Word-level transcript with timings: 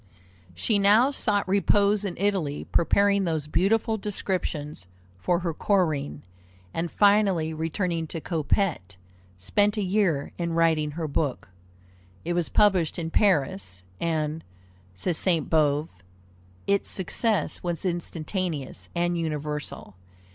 She 0.55 0.79
now 0.79 1.11
sought 1.11 1.47
repose 1.47 2.03
in 2.03 2.17
Italy, 2.17 2.63
preparing 2.71 3.23
those 3.23 3.45
beautiful 3.45 3.99
descriptions 3.99 4.87
for 5.19 5.41
her 5.41 5.53
Corinne, 5.53 6.23
and 6.73 6.89
finally 6.89 7.53
returning 7.53 8.07
to 8.07 8.19
Coppet, 8.19 8.97
spent 9.37 9.77
a 9.77 9.83
year 9.83 10.31
in 10.39 10.53
writing 10.53 10.89
her 10.97 11.07
book. 11.07 11.49
It 12.25 12.33
was 12.33 12.49
published 12.49 12.97
in 12.97 13.11
Paris, 13.11 13.83
and, 13.99 14.43
says 14.95 15.19
Sainte 15.19 15.51
Beuve, 15.51 16.01
"its 16.65 16.89
success 16.89 17.61
was 17.61 17.85
instantaneous 17.85 18.89
and 18.95 19.15
universal. 19.19 19.93